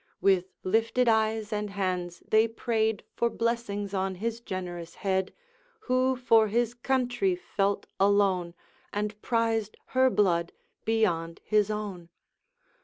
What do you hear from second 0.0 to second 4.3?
With lifted hands and eyes, they prayed For blessings on